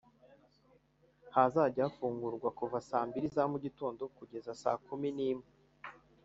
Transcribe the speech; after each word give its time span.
Hazajya 1.35 1.83
hafungurwa 1.87 2.49
kuva 2.59 2.77
saa 2.89 3.05
mbili 3.09 3.27
za 3.35 3.43
mu 3.51 3.57
gitondo 3.65 4.01
kugeza 4.17 4.51
saa 4.61 4.77
kumi 4.87 5.09
n’imwe 5.17 5.47